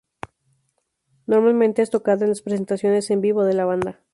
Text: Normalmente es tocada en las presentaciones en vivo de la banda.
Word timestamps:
Normalmente 1.27 1.83
es 1.83 1.91
tocada 1.91 2.23
en 2.23 2.29
las 2.31 2.41
presentaciones 2.41 3.11
en 3.11 3.21
vivo 3.21 3.43
de 3.43 3.53
la 3.53 3.65
banda. 3.65 3.99